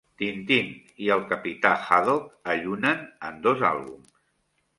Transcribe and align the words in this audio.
Tintin 0.21 0.69
i 1.07 1.11
el 1.15 1.21
capità 1.33 1.73
Haddock 1.83 2.51
allunen 2.55 3.05
en 3.31 3.39
dos 3.47 3.63
àlbums. 3.71 4.19